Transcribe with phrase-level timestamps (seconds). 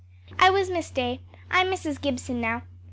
[0.39, 1.19] "I was Miss Day;
[1.51, 2.01] I'm Mrs.
[2.01, 2.63] Gibson now.